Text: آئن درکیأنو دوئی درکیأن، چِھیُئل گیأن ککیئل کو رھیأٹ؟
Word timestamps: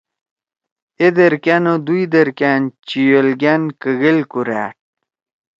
آئن 1.03 1.11
درکیأنو 1.17 1.73
دوئی 1.85 2.03
درکیأن، 2.13 2.61
چِھیُئل 2.87 3.27
گیأن 3.41 3.61
ککیئل 3.81 4.19
کو 4.31 4.39
رھیأٹ؟ 4.47 4.75